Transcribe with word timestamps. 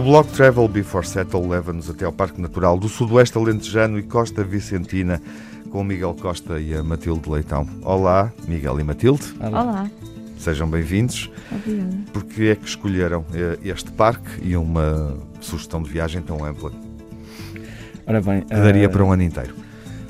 O 0.00 0.02
blog 0.02 0.26
Travel 0.28 0.66
Before 0.66 1.06
Settle 1.06 1.46
leva-nos 1.46 1.90
até 1.90 2.06
ao 2.06 2.12
Parque 2.12 2.40
Natural 2.40 2.78
do 2.78 2.88
Sudoeste 2.88 3.36
Alentejano 3.36 3.98
e 3.98 4.02
Costa 4.02 4.42
Vicentina 4.42 5.20
com 5.70 5.82
o 5.82 5.84
Miguel 5.84 6.16
Costa 6.18 6.58
e 6.58 6.74
a 6.74 6.82
Matilde 6.82 7.28
Leitão. 7.28 7.68
Olá, 7.82 8.32
Miguel 8.48 8.80
e 8.80 8.82
Matilde. 8.82 9.24
Olá. 9.38 9.90
Sejam 10.38 10.70
bem-vindos. 10.70 11.30
Obrigada. 11.52 11.98
Porque 12.14 12.44
é 12.44 12.56
que 12.56 12.66
escolheram 12.66 13.26
eh, 13.34 13.58
este 13.62 13.92
parque 13.92 14.30
e 14.42 14.56
uma 14.56 15.18
sugestão 15.38 15.82
de 15.82 15.90
viagem 15.90 16.22
tão 16.22 16.42
ampla? 16.46 16.72
Ora 18.06 18.22
bem, 18.22 18.40
que 18.40 18.54
daria 18.54 18.88
uh, 18.88 18.90
para 18.90 19.04
um 19.04 19.12
ano 19.12 19.22
inteiro. 19.22 19.54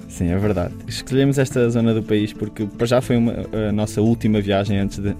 Sim, 0.08 0.28
é 0.28 0.38
verdade. 0.38 0.72
Escolhemos 0.86 1.36
esta 1.36 1.68
zona 1.68 1.92
do 1.92 2.02
país 2.04 2.32
porque 2.32 2.64
para 2.64 2.86
já 2.86 3.00
foi 3.00 3.16
uma, 3.16 3.34
a 3.68 3.72
nossa 3.72 4.00
última 4.00 4.40
viagem 4.40 4.78
antes 4.78 5.00
de 5.00 5.16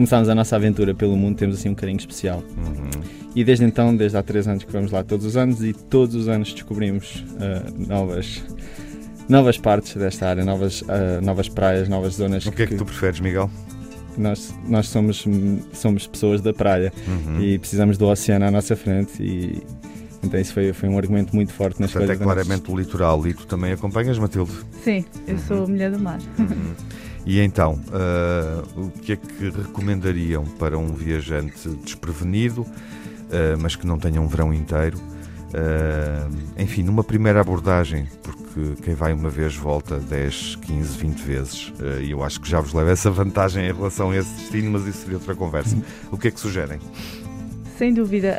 começarmos 0.00 0.30
a 0.30 0.34
nossa 0.34 0.56
aventura 0.56 0.94
pelo 0.94 1.14
mundo. 1.14 1.36
Temos 1.36 1.58
assim 1.58 1.68
um 1.68 1.74
carinho 1.74 1.98
especial. 1.98 2.42
Uhum. 2.56 3.02
E 3.34 3.44
desde 3.44 3.64
então, 3.64 3.94
desde 3.94 4.16
há 4.16 4.22
três 4.22 4.48
anos 4.48 4.64
que 4.64 4.72
vamos 4.72 4.90
lá 4.90 5.04
todos 5.04 5.26
os 5.26 5.36
anos 5.36 5.62
e 5.62 5.74
todos 5.74 6.14
os 6.14 6.26
anos 6.26 6.52
descobrimos 6.52 7.24
uh, 7.34 7.86
novas 7.88 8.42
novas 9.28 9.56
partes 9.56 9.94
desta 9.94 10.26
área, 10.26 10.44
novas, 10.44 10.80
uh, 10.82 11.20
novas 11.22 11.48
praias, 11.48 11.88
novas 11.88 12.14
zonas. 12.14 12.44
O 12.46 12.50
que 12.50 12.62
é 12.62 12.66
que, 12.66 12.72
que 12.72 12.78
tu 12.78 12.84
preferes, 12.84 13.20
Miguel? 13.20 13.48
Nós, 14.18 14.52
nós 14.66 14.88
somos, 14.88 15.24
somos 15.72 16.06
pessoas 16.06 16.40
da 16.40 16.52
praia 16.52 16.92
uhum. 17.06 17.40
e 17.40 17.58
precisamos 17.58 17.96
do 17.96 18.08
oceano 18.08 18.46
à 18.46 18.50
nossa 18.50 18.74
frente 18.74 19.22
e 19.22 19.62
então 20.22 20.38
isso 20.38 20.52
foi, 20.52 20.72
foi 20.72 20.88
um 20.88 20.98
argumento 20.98 21.34
muito 21.34 21.52
forte 21.52 21.80
nas 21.80 21.92
Portanto, 21.92 22.10
é 22.10 22.16
claramente 22.16 22.70
o 22.70 22.76
litoral 22.76 23.26
e 23.26 23.32
tu 23.32 23.46
também 23.46 23.72
acompanhas, 23.72 24.18
Matilde? 24.18 24.52
Sim, 24.82 25.04
eu 25.28 25.34
uhum. 25.34 25.40
sou 25.40 25.68
mulher 25.68 25.90
do 25.90 25.98
mar. 25.98 26.18
Uhum. 26.38 26.74
E 27.26 27.40
então, 27.40 27.78
uh, 27.88 28.80
o 28.80 28.90
que 28.90 29.12
é 29.12 29.16
que 29.16 29.50
recomendariam 29.50 30.44
para 30.44 30.78
um 30.78 30.94
viajante 30.94 31.68
desprevenido, 31.84 32.62
uh, 32.62 33.58
mas 33.60 33.76
que 33.76 33.86
não 33.86 33.98
tenha 33.98 34.20
um 34.20 34.26
verão 34.26 34.52
inteiro? 34.54 34.98
Uh, 34.98 36.62
enfim, 36.62 36.82
numa 36.82 37.04
primeira 37.04 37.40
abordagem, 37.40 38.06
porque 38.22 38.82
quem 38.82 38.94
vai 38.94 39.12
uma 39.12 39.28
vez 39.28 39.54
volta 39.54 39.98
10, 39.98 40.56
15, 40.56 40.98
20 40.98 41.18
vezes, 41.20 41.72
e 42.02 42.10
eu 42.10 42.22
acho 42.22 42.40
que 42.40 42.48
já 42.48 42.60
vos 42.60 42.72
leva 42.72 42.90
essa 42.90 43.10
vantagem 43.10 43.64
em 43.64 43.72
relação 43.72 44.10
a 44.10 44.16
esse 44.16 44.32
destino, 44.34 44.70
mas 44.70 44.86
isso 44.86 45.00
seria 45.00 45.16
outra 45.16 45.34
conversa. 45.34 45.76
O 46.10 46.18
que 46.18 46.28
é 46.28 46.30
que 46.30 46.40
sugerem? 46.40 46.78
Sem 47.76 47.94
dúvida, 47.94 48.38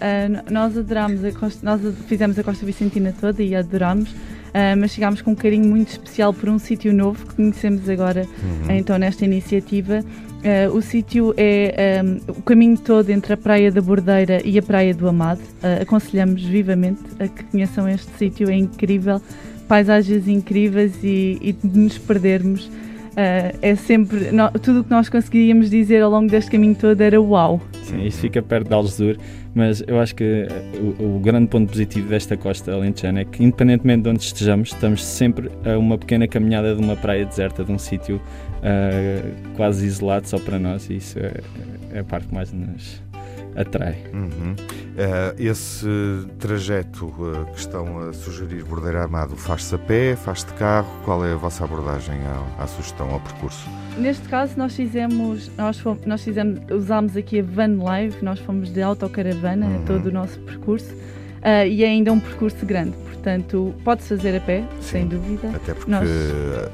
nós 0.52 0.78
adoramos 0.78 1.24
a 1.24 1.32
costa, 1.32 1.60
nós 1.64 1.82
fizemos 2.08 2.38
a 2.38 2.44
Costa 2.44 2.66
Vicentina 2.66 3.14
toda 3.20 3.42
e 3.42 3.56
adorámos. 3.56 4.14
Uh, 4.52 4.78
mas 4.78 4.92
chegámos 4.92 5.22
com 5.22 5.32
um 5.32 5.36
carinho 5.36 5.68
muito 5.68 5.90
especial 5.90 6.34
por 6.34 6.50
um 6.50 6.60
sítio 6.60 6.94
novo 6.94 7.26
que 7.26 7.36
conhecemos 7.36 7.88
agora, 7.88 8.28
uhum. 8.44 8.76
então, 8.76 8.98
nesta 8.98 9.24
iniciativa. 9.24 10.04
Uh, 10.42 10.76
o 10.76 10.82
sítio 10.82 11.34
é 11.38 12.02
um, 12.04 12.20
o 12.28 12.42
caminho 12.42 12.78
todo 12.78 13.10
entre 13.12 13.34
a 13.34 13.38
Praia 13.38 13.72
da 13.72 13.80
Bordeira 13.80 14.42
e 14.44 14.58
a 14.58 14.62
Praia 14.62 14.94
do 14.94 15.08
Amado. 15.08 15.40
Uh, 15.40 15.84
aconselhamos 15.84 16.44
vivamente 16.44 17.02
a 17.20 17.28
que 17.28 17.44
conheçam 17.46 17.88
este 17.88 18.12
sítio, 18.18 18.50
é 18.50 18.56
incrível, 18.56 19.22
paisagens 19.68 20.28
incríveis 20.28 20.96
e, 21.04 21.38
e 21.42 21.54
de 21.54 21.80
nos 21.80 21.98
perdermos. 21.98 22.70
Uh, 23.12 23.58
é 23.62 23.76
sempre. 23.76 24.32
No, 24.32 24.50
tudo 24.52 24.82
o 24.82 24.84
que 24.84 24.90
nós 24.90 25.10
conseguiríamos 25.10 25.70
dizer 25.70 26.02
ao 26.02 26.10
longo 26.10 26.30
deste 26.30 26.50
caminho 26.50 26.76
todo 26.76 27.02
era 27.02 27.22
uau. 27.22 27.62
Sim, 27.84 28.06
isso 28.06 28.20
fica 28.20 28.42
perto 28.42 28.70
de 28.70 28.74
Algesur, 28.74 29.18
mas 29.54 29.84
eu 29.86 30.00
acho 30.00 30.16
que 30.16 30.48
o, 31.00 31.18
o, 31.18 31.20
grande 31.20 31.48
ponto 31.48 31.70
positivo 31.70 32.08
desta 32.08 32.38
costa 32.38 32.72
alentejana 32.74 33.22
é 33.22 33.26
que, 33.26 33.44
independentemente 33.44 34.04
de 34.04 34.10
onde 34.10 34.24
estejamos, 34.24 34.70
estamos 34.70 35.04
sempre 35.04 35.52
a 35.66 35.78
uma 35.78 35.98
pequena 35.98 36.26
caminhada 36.26 36.74
de 36.74 36.82
uma 36.82 36.96
praia 36.96 37.26
deserta, 37.26 37.66
de 37.66 37.72
um 37.72 37.78
sítio 37.78 38.16
uh, 38.16 39.56
quase 39.58 39.86
isolado 39.86 40.28
só 40.28 40.40
para 40.40 40.58
nós, 40.58 40.90
e 40.90 40.96
isso 40.96 41.20
é, 41.20 41.34
é 41.92 42.00
a 42.00 42.04
parte 42.06 42.28
que 42.28 42.34
mais 42.34 42.54
nos 42.54 43.02
atrai. 43.56 43.98
Uhum. 44.14 44.54
Uh, 44.54 45.36
esse 45.38 45.88
trajeto 46.40 47.06
uh, 47.06 47.46
que 47.52 47.60
estão 47.60 48.10
a 48.10 48.14
sugerir 48.14 48.64
Bordeira 48.64 49.02
Armado 49.02 49.36
faz-se 49.36 49.74
a 49.76 49.78
pé, 49.78 50.16
faz-se 50.16 50.48
de 50.48 50.54
carro? 50.54 50.90
Qual 51.06 51.26
é 51.26 51.34
a 51.34 51.36
vossa 51.36 51.64
abordagem 51.64 52.16
à, 52.26 52.64
à 52.64 52.68
sugestão, 52.68 53.10
ao 53.10 53.20
percurso? 53.20 53.70
Neste 53.98 54.28
caso 54.28 54.54
nós 54.58 54.76
fizemos, 54.76 55.50
nós, 55.58 55.80
fomos, 55.80 56.06
nós 56.06 56.24
fizemos, 56.24 56.60
usámos 56.70 57.16
aqui 57.18 57.40
a 57.40 57.44
Van 57.44 57.82
Live, 57.82 58.18
nós 58.22 58.40
fomos 58.40 58.72
de 58.72 58.82
autocaravana 58.82 59.66
uhum. 59.66 59.86
todo 59.86 60.08
o 60.08 60.12
nosso 60.12 60.40
percurso 60.42 60.94
uh, 61.42 61.68
e 61.68 61.84
é 61.84 61.88
ainda 61.88 62.12
um 62.12 62.20
percurso 62.20 62.66
grande, 62.66 62.92
portanto 62.92 63.74
pode-se 63.84 64.10
fazer 64.10 64.38
a 64.38 64.40
pé, 64.40 64.64
Sim, 64.80 64.82
sem 64.82 65.08
dúvida. 65.08 65.50
Até 65.56 65.74
porque 65.74 65.92
nós... 65.92 66.10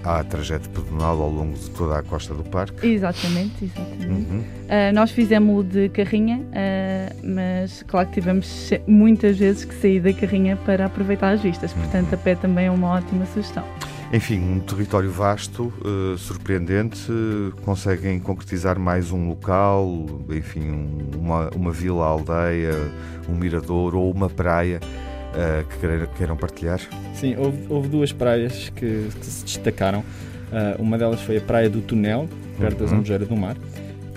há 0.04 0.24
trajeto 0.24 0.70
pedonal 0.70 1.22
ao 1.22 1.30
longo 1.30 1.58
de 1.58 1.70
toda 1.72 2.00
a 2.00 2.04
costa 2.04 2.34
do 2.34 2.44
parque. 2.44 2.88
Exatamente, 2.88 3.66
exatamente. 3.66 4.32
Uhum. 4.32 4.40
Uh, 4.40 4.94
nós 4.94 5.12
fizemos-o 5.12 5.64
de 5.64 5.90
carrinha, 5.90 6.38
uh, 6.38 7.16
mas 7.24 7.84
claro 7.84 8.08
que 8.08 8.16
tivemos 8.16 8.72
muitas 8.88 9.38
vezes 9.38 9.66
que 9.66 9.76
sair 9.76 10.00
da 10.00 10.14
carrinha 10.14 10.56
para 10.58 10.86
aproveitar 10.86 11.32
as 11.32 11.42
vistas, 11.42 11.74
portanto 11.74 12.14
a 12.14 12.18
pé 12.18 12.36
também 12.36 12.66
é 12.66 12.72
uma 12.72 12.96
ótima 12.96 13.26
sugestão. 13.28 13.64
Enfim, 14.12 14.40
um 14.40 14.59
território 14.59 15.12
vasto, 15.12 15.73
uh, 15.81 16.18
surpreendente. 16.18 17.12
conseguem 17.63 18.19
concretizar 18.19 18.79
mais 18.79 19.12
um 19.12 19.28
local, 19.28 20.06
enfim, 20.29 20.88
uma, 21.18 21.50
uma 21.50 21.72
vila, 21.72 22.06
aldeia, 22.06 22.73
um 23.28 23.35
mirador 23.35 23.95
ou 23.95 24.09
uma 24.09 24.29
praia 24.29 24.79
uh, 25.34 25.68
que 25.68 26.18
queiram, 26.18 26.38
partilhar? 26.38 26.79
Sim, 27.13 27.35
houve, 27.38 27.66
houve 27.68 27.90
duas 27.90 28.13
praias 28.13 28.69
que, 28.69 29.09
que 29.19 29.25
se 29.25 29.44
destacaram. 29.44 30.00
Uh, 30.00 30.81
uma 30.81 30.97
delas 30.97 31.22
foi 31.22 31.38
a 31.38 31.41
Praia 31.41 31.69
do 31.69 31.81
Tunel, 31.81 32.29
perto 32.57 32.79
uhum. 32.79 32.85
da 32.85 32.91
Zambujeira 32.91 33.25
do 33.25 33.35
Mar, 33.35 33.57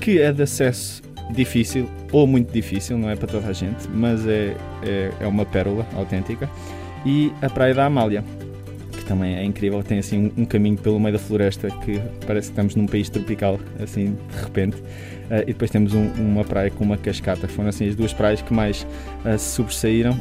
que 0.01 0.21
é 0.21 0.33
de 0.33 0.43
acesso 0.43 1.03
difícil 1.33 1.89
ou 2.13 2.27
muito 2.27 2.53
difícil, 2.53 2.97
não 2.97 3.11
é 3.11 3.17
para 3.17 3.27
toda 3.27 3.49
a 3.49 3.53
gente, 3.53 3.89
mas 3.89 4.27
é, 4.27 4.57
é, 4.83 5.11
é 5.21 5.27
uma 5.27 5.45
pérola 5.45 5.87
autêntica. 5.97 6.49
E 7.05 7.33
a 7.41 7.49
Praia 7.49 7.75
da 7.75 7.87
Amália, 7.87 8.25
também 9.11 9.35
é 9.35 9.45
incrível. 9.45 9.83
Tem 9.83 9.99
assim 9.99 10.33
um, 10.37 10.45
caminho 10.45 10.79
pelo 10.79 11.01
meio 11.01 11.15
da 11.15 11.19
floresta 11.19 11.69
que 11.69 12.01
parece 12.25 12.47
que 12.47 12.53
estamos 12.53 12.77
num 12.77 12.87
país 12.87 13.09
tropical, 13.11 13.59
assim 13.83 14.17
de 14.31 14.43
repente. 14.43 14.77
Uh, 14.77 15.43
e 15.43 15.47
depois 15.47 15.69
temos 15.69 15.95
um, 15.95 16.07
uma 16.13 16.45
praia 16.45 16.71
com 16.71 16.85
uma 16.85 16.97
cascata. 16.97 17.49
Foram 17.49 17.71
assim 17.71 17.89
as 17.89 17.97
duas 17.97 18.13
praias 18.13 18.41
que 18.41 18.55
mais 18.55 18.87
uh, 19.25 19.37
se 19.37 19.57
sobressaíram. 19.57 20.17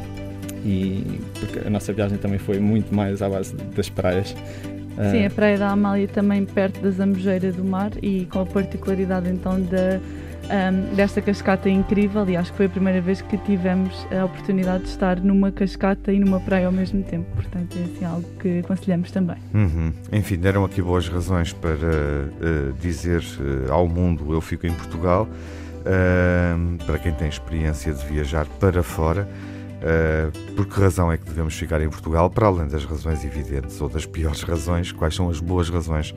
E 0.66 1.04
porque 1.40 1.68
a 1.68 1.70
nossa 1.70 1.94
viagem 1.94 2.18
também 2.18 2.40
foi 2.40 2.58
muito 2.60 2.94
mais 2.94 3.22
à 3.22 3.30
base 3.30 3.56
das 3.76 3.90
praias. 3.90 4.32
Uh, 4.32 5.12
Sim, 5.12 5.26
a 5.26 5.30
Praia 5.30 5.58
da 5.60 5.70
Amália 5.70 6.08
também 6.08 6.44
perto 6.44 6.82
da 6.82 6.90
Zambujeira 6.90 7.52
do 7.52 7.64
Mar 7.64 7.92
e 8.02 8.26
com 8.26 8.40
a 8.40 8.46
particularidade 8.46 9.30
então 9.30 9.62
da 9.62 10.00
um, 10.50 10.96
desta 10.96 11.22
cascata 11.22 11.70
incrível 11.70 12.28
e 12.28 12.36
acho 12.36 12.52
que 12.52 12.58
foi 12.58 12.66
a 12.66 12.70
primeira 12.70 13.00
vez 13.02 13.22
que 13.22 13.38
tivemos 13.38 14.08
a 14.12 14.26
oportunidade 14.26 14.84
de 14.84 14.90
estar 14.90 15.20
numa 15.20 15.52
cascata 15.52 16.12
e 16.12 16.20
numa 16.20 16.40
praia 16.40 16.66
ao 16.66 16.72
mesmo 16.72 17.04
tempo. 17.04 17.26
Portanto, 17.36 17.78
é 17.78 17.84
assim 17.84 18.06
algo 18.06 18.28
que 18.40 18.60
aconselhamos 18.60 19.12
também. 19.12 19.38
Uhum. 19.54 19.94
Enfim, 20.12 20.38
deram 20.38 20.66
aqui 20.66 20.82
boas 20.82 21.08
razões 21.08 21.54
para 21.54 21.72
uh, 21.72 22.74
dizer 22.82 23.22
uh, 23.22 23.72
ao 23.72 23.88
mundo 23.88 24.34
eu 24.34 24.42
fico 24.42 24.66
em 24.66 24.74
Portugal. 24.74 25.28
Uh, 25.80 26.84
para 26.86 27.00
quem 27.00 27.14
tem 27.14 27.30
experiência 27.30 27.94
de 27.94 28.06
viajar 28.06 28.46
para 28.60 28.84
fora. 28.84 29.28
Uh, 29.80 30.54
por 30.56 30.66
que 30.66 30.80
razão 30.80 31.10
é 31.10 31.18
que 31.18 31.24
devemos 31.24 31.56
ficar 31.56 31.82
em 31.82 31.90
Portugal, 31.90 32.30
para 32.30 32.48
além 32.48 32.68
das 32.68 32.84
razões 32.84 33.24
evidentes 33.24 33.80
ou 33.80 33.88
das 33.88 34.06
piores 34.06 34.42
razões? 34.44 34.92
Quais 34.92 35.16
são 35.16 35.30
as 35.30 35.40
boas 35.40 35.70
razões, 35.70 36.14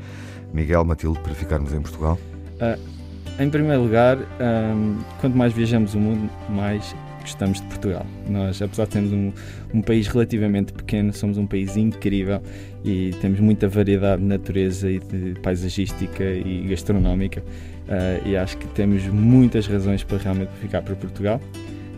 Miguel 0.53 0.85
Matilde, 0.85 1.21
para 1.21 1.33
ficarmos 1.33 1.73
em 1.73 1.81
Portugal? 1.81 2.19
Uh, 2.55 3.02
em 3.39 3.51
primeiro 3.51 3.83
lugar, 3.83 4.19
um, 4.19 4.99
quanto 5.21 5.37
mais 5.37 5.53
viajamos 5.53 5.95
o 5.95 5.99
mundo, 5.99 6.31
mais 6.49 6.95
gostamos 7.21 7.61
de 7.61 7.67
Portugal. 7.67 8.05
Nós, 8.29 8.61
apesar 8.61 8.85
de 8.85 8.91
termos 8.91 9.13
um, 9.13 9.33
um, 9.73 9.81
país 9.81 10.07
relativamente 10.09 10.73
pequeno, 10.73 11.13
somos 11.13 11.39
um 11.39 11.47
país 11.47 11.77
incrível 11.77 12.43
e 12.85 13.13
temos 13.21 13.41
muita 13.41 13.69
variedade 13.69 14.21
de 14.21 14.29
natureza 14.29 14.91
e 14.91 14.99
de 14.99 15.39
paisagística 15.41 16.25
e 16.25 16.67
gastronómica. 16.69 17.41
Uh, 17.41 18.29
e 18.29 18.37
acho 18.37 18.57
que 18.59 18.67
temos 18.69 19.07
muitas 19.07 19.67
razões 19.67 20.03
para 20.05 20.19
realmente 20.19 20.51
ficar 20.61 20.83
para 20.83 20.95
Portugal. 20.95 21.41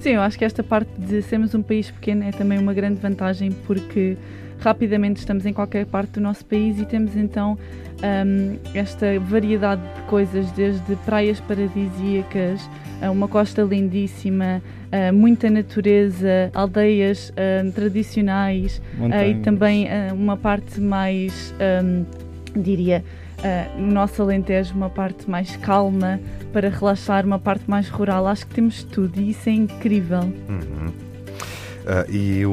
Sim, 0.00 0.10
eu 0.10 0.20
acho 0.20 0.38
que 0.38 0.44
esta 0.44 0.62
parte 0.62 0.90
de 0.98 1.22
sermos 1.22 1.54
um 1.54 1.62
país 1.62 1.90
pequeno 1.90 2.24
é 2.24 2.30
também 2.30 2.58
uma 2.58 2.74
grande 2.74 3.00
vantagem 3.00 3.50
porque 3.66 4.16
rapidamente 4.60 5.18
estamos 5.18 5.44
em 5.46 5.52
qualquer 5.52 5.86
parte 5.86 6.12
do 6.12 6.20
nosso 6.20 6.44
país 6.44 6.80
e 6.80 6.86
temos 6.86 7.16
então 7.16 7.58
um, 8.02 8.58
esta 8.74 9.18
variedade 9.20 9.82
de 9.94 10.02
coisas, 10.02 10.50
desde 10.52 10.96
praias 11.04 11.40
paradisíacas, 11.40 12.68
uma 13.10 13.28
costa 13.28 13.62
lindíssima, 13.62 14.62
uh, 14.92 15.12
muita 15.12 15.50
natureza, 15.50 16.50
aldeias 16.54 17.30
uh, 17.30 17.70
tradicionais 17.72 18.80
uh, 18.98 19.28
e 19.28 19.34
também 19.42 19.88
uma 20.12 20.36
parte 20.36 20.80
mais, 20.80 21.54
um, 21.82 22.04
diria, 22.58 23.04
no 23.76 23.92
nosso 23.92 24.22
Alentejo, 24.22 24.74
uma 24.74 24.88
parte 24.88 25.28
mais 25.28 25.54
calma 25.56 26.18
para 26.50 26.70
relaxar, 26.70 27.26
uma 27.26 27.38
parte 27.38 27.68
mais 27.68 27.90
rural. 27.90 28.26
Acho 28.26 28.46
que 28.46 28.54
temos 28.54 28.82
tudo 28.84 29.20
e 29.20 29.30
isso 29.30 29.50
é 29.50 29.52
incrível. 29.52 30.20
Uhum. 30.20 31.03
E 32.08 32.44
o, 32.46 32.52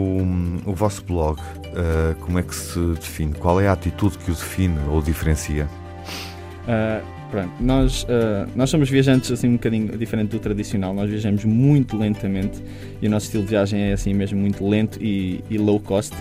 o 0.66 0.74
vosso 0.74 1.04
blog 1.04 1.40
uh, 1.40 2.16
como 2.20 2.40
é 2.40 2.44
que 2.44 2.56
se 2.56 2.80
define? 2.96 3.34
Qual 3.34 3.60
é 3.60 3.68
a 3.68 3.74
atitude 3.74 4.18
que 4.18 4.32
o 4.32 4.34
define 4.34 4.78
ou 4.90 5.02
diferencia? 5.02 5.68
Uh, 6.64 7.22
Pronto, 7.32 7.54
nós, 7.62 8.04
uh, 8.04 8.46
nós 8.58 8.70
somos 8.70 8.90
viajantes 8.90 9.32
assim 9.32 9.48
um 9.48 9.54
bocadinho 9.54 9.98
diferente 9.98 10.32
do 10.32 10.40
tradicional, 10.40 10.94
nós 10.94 11.10
viajamos 11.10 11.46
muito 11.46 11.96
lentamente 11.98 12.62
e 13.02 13.08
o 13.08 13.10
nosso 13.10 13.28
estilo 13.28 13.44
de 13.44 13.52
viagem 13.52 13.84
é 13.84 13.94
assim 13.94 14.14
mesmo 14.14 14.38
muito 14.38 14.68
lento 14.68 15.02
e, 15.02 15.42
e 15.50 15.58
low 15.58 15.80
cost, 15.80 16.14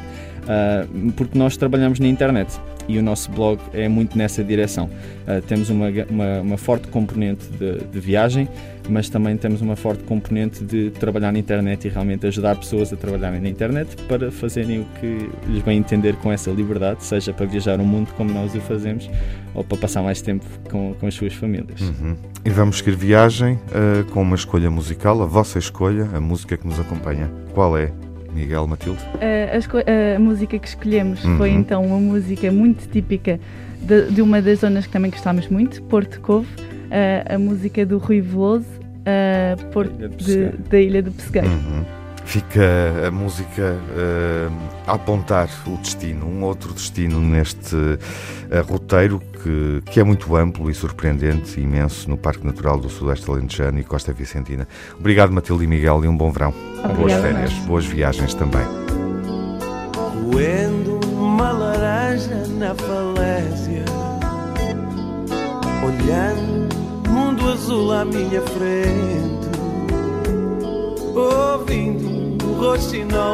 uh, 0.51 1.13
porque 1.13 1.39
nós 1.39 1.57
trabalhamos 1.57 2.01
na 2.01 2.09
internet 2.09 2.61
e 2.89 2.99
o 2.99 3.03
nosso 3.03 3.31
blog 3.31 3.61
é 3.73 3.89
muito 3.89 4.19
nessa 4.19 4.43
direção. 4.43 4.87
Uh, 4.87 5.41
temos 5.47 5.71
uma, 5.71 5.87
uma, 6.09 6.41
uma, 6.41 6.59
forte 6.59 6.89
componente 6.89 7.47
de, 7.47 7.79
de, 7.85 8.01
viagem, 8.01 8.49
mas 8.89 9.09
também 9.09 9.37
temos 9.37 9.61
uma 9.61 9.77
forte 9.77 10.03
componente 10.05 10.65
de 10.65 10.91
trabalhar 10.91 11.33
na 11.33 11.39
internet 11.39 11.87
e 11.87 11.89
realmente 11.89 12.27
ajudar 12.27 12.57
pessoas 12.57 12.93
a 12.93 12.97
trabalharem 12.97 13.41
na 13.41 13.49
internet 13.49 13.97
para 14.09 14.31
fazerem 14.33 14.81
o 14.81 14.87
que 14.99 15.31
lhes 15.47 15.63
bem 15.63 15.79
entender 15.79 16.17
com 16.17 16.33
essa 16.33 16.51
liberdade, 16.51 17.05
seja 17.05 17.33
para 17.33 17.47
viajar 17.47 17.79
o 17.79 17.85
mundo 17.85 18.13
como 18.17 18.33
nós 18.33 18.55
o 18.55 18.61
fazemos 18.61 19.09
ou 19.55 19.63
para 19.63 19.79
passar 19.79 20.03
mais 20.03 20.21
tempo 20.21 20.45
com, 20.69 20.95
com 20.99 21.07
as 21.07 21.15
suas 21.15 21.33
famílias. 21.33 21.81
Uhum. 21.81 22.17
E 22.45 22.51
vamos 22.51 22.79
seguir 22.79 22.97
viagem 22.97 23.55
uh, 23.55 24.05
com 24.11 24.23
uma 24.23 24.35
escolha 24.35 24.71
musical, 24.71 25.23
a 25.23 25.27
vossa 25.27 25.59
escolha, 25.59 26.09
a 26.15 26.21
música 26.21 26.57
que 26.57 26.67
nos 26.67 26.81
acompanha. 26.81 27.31
Qual 27.55 27.77
é? 27.77 27.93
Miguel 28.35 28.67
Matilde? 28.67 29.01
A, 29.21 30.17
a, 30.17 30.19
música 30.19 30.59
que 30.59 30.69
escolhemos 30.69 31.25
uhum. 31.25 31.37
foi 31.37 31.51
então 31.51 31.85
uma 31.85 31.99
música 31.99 32.51
muito 32.51 32.89
típica 32.89 33.41
de, 33.81 34.11
de, 34.11 34.23
uma 34.23 34.41
das 34.41 34.61
zonas 34.61 34.87
que 34.87 34.93
também 34.93 35.11
gostámos 35.11 35.49
muito, 35.49 35.83
Porto 35.85 36.21
Covo, 36.21 36.49
a 37.29 37.39
música 37.39 37.85
do 37.87 37.99
Rui 37.99 38.21
Veloso, 38.21 38.67
Porto 39.73 39.93
da 40.69 40.81
Ilha 40.81 41.03
do 41.03 41.11
Pesqueiro. 41.13 41.49
Uhum. 41.49 42.00
Fica 42.25 42.63
a 43.09 43.11
música 43.11 43.77
uh, 43.77 44.53
a 44.87 44.95
apontar 44.95 45.49
o 45.67 45.77
destino, 45.79 46.27
um 46.27 46.45
outro 46.45 46.73
destino 46.73 47.21
neste 47.21 47.75
uh, 47.75 47.99
roteiro 48.69 49.21
que, 49.43 49.83
que 49.87 50.01
é 50.01 50.05
muito 50.05 50.37
amplo 50.37 50.71
e 50.71 50.75
surpreendente 50.75 51.61
imenso 51.61 52.09
no 52.09 52.17
Parque 52.17 52.47
Natural 52.47 52.79
do 52.79 52.89
Sudeste 52.89 53.29
Alentejano 53.29 53.81
e 53.81 53.85
Costa 53.85 54.13
Vicentina. 54.13 54.69
Obrigado, 54.99 55.33
Matilde 55.33 55.65
e 55.65 55.67
Miguel, 55.67 56.05
e 56.05 56.09
um 56.09 56.17
bom 56.17 56.31
verão. 56.31 56.55
Obrigada. 56.85 56.95
Boas 56.95 57.13
férias, 57.15 57.53
boas 57.67 57.85
viagens 57.87 58.35
também. 58.35 58.65
Coendo 60.31 61.01
uma 61.13 61.51
laranja 61.51 62.47
na 62.47 62.75
falésia, 62.75 63.85
olhando 65.85 66.71
mundo 67.09 67.51
azul 67.51 67.93
à 67.93 68.05
minha 68.05 68.41
frente, 68.43 69.40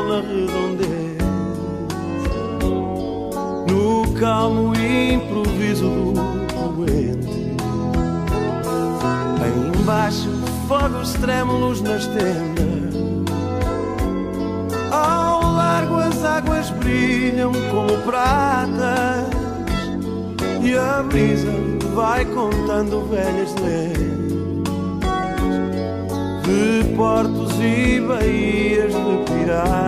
na 0.03 0.21
redondeza 0.21 1.25
No 3.71 4.13
calmo 4.15 4.75
improviso 4.75 5.89
do 5.89 6.55
poente 6.55 7.57
Aí 9.43 9.81
embaixo 9.81 10.29
fogos 10.69 11.13
trêmulos 11.13 11.81
nas 11.81 12.07
tendas. 12.07 12.97
Ao 14.91 15.53
largo 15.53 15.97
as 15.97 16.25
águas 16.25 16.71
brilham 16.71 17.53
como 17.71 17.97
pratas 18.03 19.31
E 20.63 20.77
a 20.77 21.03
brisa 21.03 21.53
vai 21.95 22.25
contando 22.25 23.09
velhas 23.09 23.55
lendas 23.55 24.17
de 26.47 26.95
portos 26.95 27.53
e 27.61 28.01
baías 28.01 28.93
de 28.93 29.33
piratas 29.33 29.86